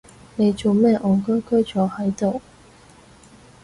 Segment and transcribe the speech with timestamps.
[0.35, 2.41] 你做乜戇居居坐係度？